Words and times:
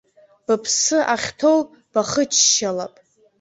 Быԥсы 0.45 0.97
ахьҭоу 1.13 1.59
бахыччалап. 1.91 2.93